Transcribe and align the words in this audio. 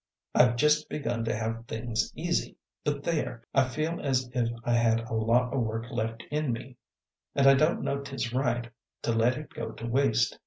I've 0.33 0.55
just 0.55 0.89
begun 0.89 1.23
to 1.25 1.35
have 1.35 1.65
things 1.67 2.11
easy; 2.15 2.57
but 2.83 3.03
there, 3.03 3.43
I 3.53 3.65
feel 3.69 3.99
as 4.01 4.27
if 4.33 4.49
I 4.63 4.73
had 4.73 5.01
a 5.01 5.13
lot 5.13 5.53
o' 5.53 5.59
work 5.59 5.91
left 5.91 6.23
in 6.31 6.51
me, 6.51 6.77
an' 7.35 7.45
I 7.45 7.53
don't 7.53 7.83
know's 7.83 8.09
't 8.09 8.15
is 8.15 8.33
right 8.33 8.67
to 9.03 9.11
let 9.11 9.37
it 9.37 9.53
go 9.53 9.69
to 9.73 9.85
waste. 9.85 10.39